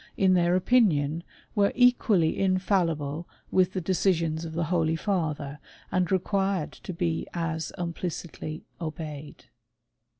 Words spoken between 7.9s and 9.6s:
* plicitly obeyed.